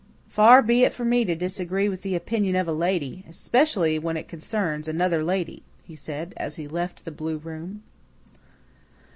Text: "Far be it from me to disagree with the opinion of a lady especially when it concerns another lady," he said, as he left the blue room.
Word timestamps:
"Far 0.27 0.63
be 0.63 0.81
it 0.83 0.93
from 0.93 1.09
me 1.09 1.25
to 1.25 1.35
disagree 1.35 1.87
with 1.87 2.01
the 2.01 2.15
opinion 2.15 2.55
of 2.55 2.67
a 2.67 2.73
lady 2.73 3.23
especially 3.29 3.99
when 3.99 4.17
it 4.17 4.27
concerns 4.27 4.87
another 4.87 5.23
lady," 5.23 5.61
he 5.83 5.95
said, 5.95 6.33
as 6.37 6.55
he 6.55 6.67
left 6.67 7.05
the 7.05 7.11
blue 7.11 7.37
room. 7.37 7.83